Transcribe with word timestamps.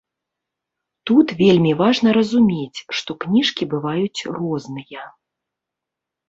Тут 1.09 1.27
вельмі 1.41 1.73
важна 1.81 2.09
разумець, 2.17 2.79
што 3.01 3.11
кніжкі 3.25 3.63
бываюць 3.75 4.19
розныя. 4.39 5.03